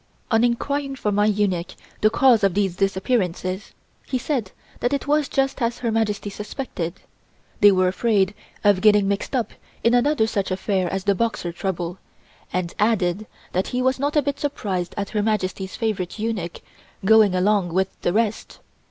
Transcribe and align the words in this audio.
On 0.31 0.43
inquiring 0.43 0.95
from 0.95 1.13
my 1.13 1.27
eunuch 1.27 1.75
the 2.01 2.09
cause 2.09 2.43
of 2.43 2.55
these 2.55 2.75
disappearances, 2.77 3.71
he 4.03 4.17
said 4.17 4.49
that 4.79 4.93
it 4.93 5.05
was 5.05 5.29
just 5.29 5.61
as 5.61 5.77
Her 5.77 5.91
Majesty 5.91 6.31
suspected; 6.31 7.01
they 7.59 7.71
were 7.71 7.87
afraid 7.87 8.33
of 8.63 8.81
getting 8.81 9.07
mixed 9.07 9.35
up 9.35 9.51
in 9.83 9.93
another 9.93 10.25
such 10.25 10.49
affair 10.49 10.91
as 10.91 11.03
the 11.03 11.13
Boxer 11.13 11.51
trouble, 11.51 11.99
and 12.51 12.73
added 12.79 13.27
that 13.51 13.67
he 13.67 13.81
was 13.83 13.99
not 13.99 14.15
a 14.15 14.23
bit 14.23 14.39
surprised 14.39 14.95
at 14.97 15.09
Her 15.11 15.21
Majesty's 15.21 15.75
favorite 15.75 16.17
eunuch 16.17 16.61
going 17.05 17.35
along 17.35 17.69
with 17.71 17.89
the 18.01 18.11
rest. 18.11 18.57